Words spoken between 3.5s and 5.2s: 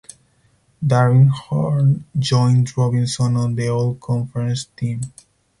the All Conference Team.